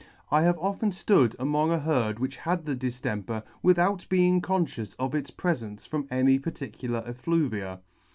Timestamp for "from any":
5.85-6.39